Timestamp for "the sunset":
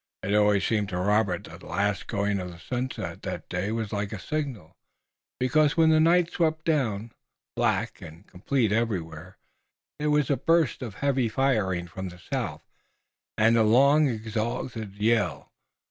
2.51-3.21